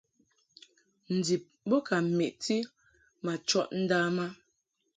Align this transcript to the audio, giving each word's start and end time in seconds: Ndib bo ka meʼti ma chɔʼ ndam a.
Ndib 1.15 1.43
bo 1.69 1.77
ka 1.87 1.95
meʼti 2.17 2.55
ma 3.23 3.33
chɔʼ 3.47 3.67
ndam 3.81 4.15
a. 4.25 4.27